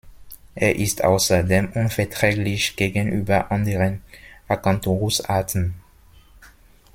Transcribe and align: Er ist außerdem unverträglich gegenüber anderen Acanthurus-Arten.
Er 0.55 0.77
ist 0.77 1.03
außerdem 1.03 1.73
unverträglich 1.73 2.75
gegenüber 2.75 3.51
anderen 3.51 4.01
Acanthurus-Arten. 4.47 5.75